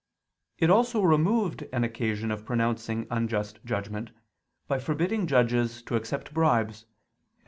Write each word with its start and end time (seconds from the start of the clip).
It 0.57 0.71
also 0.71 1.01
removed 1.03 1.67
an 1.71 1.83
occasion 1.83 2.31
of 2.31 2.43
pronouncing 2.43 3.05
unjust 3.11 3.59
judgment, 3.63 4.09
by 4.67 4.79
forbidding 4.79 5.27
judges 5.27 5.83
to 5.83 5.95
accept 5.95 6.33
bribes 6.33 6.85
(Ex. 6.85 6.87